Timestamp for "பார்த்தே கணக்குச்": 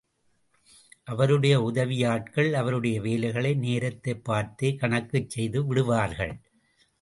4.23-5.27